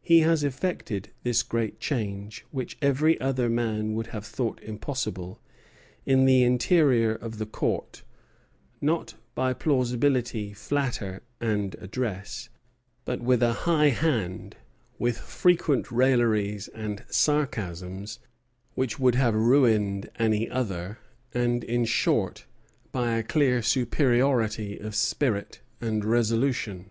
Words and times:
He 0.00 0.20
has 0.20 0.42
effected 0.42 1.10
this 1.22 1.42
great 1.42 1.80
change, 1.80 2.46
which 2.50 2.78
every 2.80 3.20
other 3.20 3.50
man 3.50 3.92
would 3.92 4.06
have 4.06 4.24
thought 4.24 4.58
impossible, 4.62 5.38
in 6.06 6.24
the 6.24 6.42
interior 6.44 7.14
of 7.14 7.36
the 7.36 7.44
Court, 7.44 8.02
not 8.80 9.16
by 9.34 9.52
plausibility, 9.52 10.54
flattery, 10.54 11.20
and 11.42 11.74
address, 11.74 12.48
but 13.04 13.20
with 13.20 13.42
a 13.42 13.52
high 13.68 13.90
hand, 13.90 14.56
with 14.98 15.18
frequent 15.18 15.92
railleries 15.92 16.68
and 16.68 17.04
sarcasms 17.10 18.18
which 18.74 18.98
would 18.98 19.16
have 19.16 19.34
ruined 19.34 20.08
any 20.18 20.48
other, 20.48 20.98
and, 21.34 21.64
in 21.64 21.84
short, 21.84 22.46
by 22.92 23.18
a 23.18 23.22
clear 23.22 23.60
superiority 23.60 24.78
of 24.78 24.94
spirit 24.94 25.60
and 25.82 26.02
resolution." 26.02 26.88